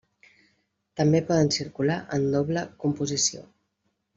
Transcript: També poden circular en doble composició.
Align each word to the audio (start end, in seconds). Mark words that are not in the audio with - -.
També 1.01 1.21
poden 1.27 1.51
circular 1.57 1.99
en 2.19 2.25
doble 2.39 2.65
composició. 2.87 3.45